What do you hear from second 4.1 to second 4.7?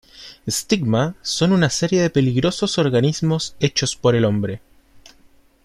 el hombre.